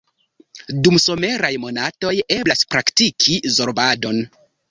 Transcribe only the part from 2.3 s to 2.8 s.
eblas